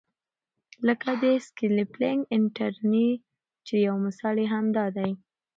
[0.87, 3.09] لکه د سکیلپنګ انټري
[3.65, 5.11] چې یو مثال یې هم دا دی.